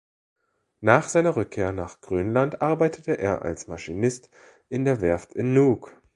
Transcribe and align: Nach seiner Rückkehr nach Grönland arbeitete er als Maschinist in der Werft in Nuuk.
Nach 0.79 1.07
seiner 1.07 1.35
Rückkehr 1.35 1.71
nach 1.73 2.01
Grönland 2.01 2.59
arbeitete 2.63 3.19
er 3.19 3.43
als 3.43 3.67
Maschinist 3.67 4.31
in 4.67 4.83
der 4.83 4.99
Werft 4.99 5.35
in 5.35 5.53
Nuuk. 5.53 5.95